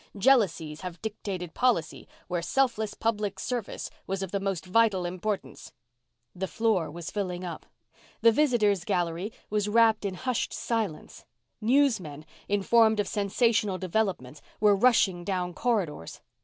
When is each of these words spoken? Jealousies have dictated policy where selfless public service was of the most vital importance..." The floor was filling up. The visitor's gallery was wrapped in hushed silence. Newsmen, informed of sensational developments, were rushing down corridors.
Jealousies 0.17 0.81
have 0.81 0.99
dictated 1.03 1.53
policy 1.53 2.07
where 2.27 2.41
selfless 2.41 2.95
public 2.95 3.39
service 3.39 3.91
was 4.07 4.23
of 4.23 4.31
the 4.31 4.39
most 4.39 4.65
vital 4.65 5.05
importance..." 5.05 5.73
The 6.35 6.47
floor 6.47 6.89
was 6.89 7.11
filling 7.11 7.43
up. 7.43 7.67
The 8.21 8.31
visitor's 8.31 8.83
gallery 8.83 9.31
was 9.51 9.69
wrapped 9.69 10.03
in 10.03 10.15
hushed 10.15 10.53
silence. 10.53 11.23
Newsmen, 11.61 12.25
informed 12.49 12.99
of 12.99 13.07
sensational 13.07 13.77
developments, 13.77 14.41
were 14.59 14.75
rushing 14.75 15.23
down 15.23 15.53
corridors. 15.53 16.19